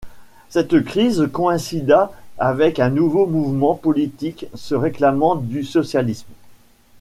[0.49, 6.33] Cette crise coïncida avec un nouveau mouvement politique se réclamant du socialisme.